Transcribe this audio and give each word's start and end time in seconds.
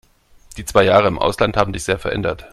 Die 0.57 0.65
zwei 0.65 0.81
Jahre 0.85 1.09
im 1.09 1.19
Ausland 1.19 1.55
haben 1.55 1.73
dich 1.73 1.83
sehr 1.83 1.99
verändert. 1.99 2.39